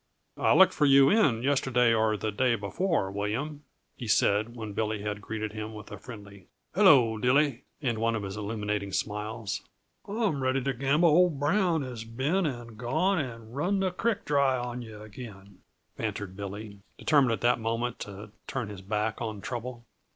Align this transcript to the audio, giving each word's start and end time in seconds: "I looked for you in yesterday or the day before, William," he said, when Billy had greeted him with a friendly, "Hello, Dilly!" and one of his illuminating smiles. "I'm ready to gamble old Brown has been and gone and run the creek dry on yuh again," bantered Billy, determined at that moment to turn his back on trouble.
"I 0.39 0.55
looked 0.55 0.73
for 0.73 0.87
you 0.87 1.11
in 1.11 1.43
yesterday 1.43 1.93
or 1.93 2.17
the 2.17 2.31
day 2.31 2.55
before, 2.55 3.11
William," 3.11 3.65
he 3.95 4.07
said, 4.07 4.55
when 4.55 4.73
Billy 4.73 5.03
had 5.03 5.21
greeted 5.21 5.53
him 5.53 5.75
with 5.75 5.91
a 5.91 5.99
friendly, 5.99 6.47
"Hello, 6.73 7.19
Dilly!" 7.19 7.65
and 7.83 7.99
one 7.99 8.15
of 8.15 8.23
his 8.23 8.35
illuminating 8.35 8.93
smiles. 8.93 9.61
"I'm 10.07 10.41
ready 10.41 10.63
to 10.63 10.73
gamble 10.73 11.07
old 11.09 11.39
Brown 11.39 11.83
has 11.83 12.03
been 12.03 12.47
and 12.47 12.79
gone 12.79 13.19
and 13.19 13.55
run 13.55 13.79
the 13.79 13.91
creek 13.91 14.25
dry 14.25 14.57
on 14.57 14.81
yuh 14.81 15.03
again," 15.03 15.59
bantered 15.97 16.35
Billy, 16.35 16.79
determined 16.97 17.33
at 17.33 17.41
that 17.41 17.59
moment 17.59 17.99
to 17.99 18.31
turn 18.47 18.69
his 18.69 18.81
back 18.81 19.21
on 19.21 19.39
trouble. 19.39 19.85